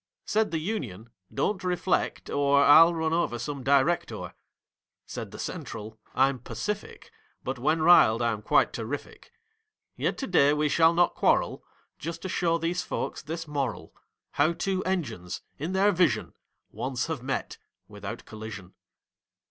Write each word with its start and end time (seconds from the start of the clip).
Said 0.25 0.49
the 0.49 0.57
Union: 0.57 1.11
"Don't 1.31 1.63
reflect, 1.63 2.27
or 2.27 2.63
I'll 2.63 2.95
run 2.95 3.13
over 3.13 3.37
some 3.37 3.61
Director." 3.63 4.33
Said 5.05 5.29
the 5.29 5.37
Central: 5.37 5.99
"I'm 6.15 6.39
Pacific; 6.39 7.11
But, 7.43 7.59
when 7.59 7.83
riled, 7.83 8.19
I'm 8.19 8.41
quite 8.41 8.73
terrific. 8.73 9.31
Yet 9.95 10.17
to 10.17 10.25
day 10.25 10.53
we 10.53 10.69
shall 10.69 10.95
not 10.95 11.13
quarrel, 11.13 11.63
Just 11.99 12.23
to 12.23 12.29
show 12.29 12.57
these 12.57 12.81
folks 12.81 13.21
this 13.21 13.47
moral, 13.47 13.93
How 14.31 14.53
two 14.53 14.83
Engines—in 14.85 15.73
their 15.73 15.91
vision— 15.91 16.33
Once 16.71 17.05
have 17.05 17.21
met 17.21 17.59
without 17.87 18.25
collision." 18.25 18.73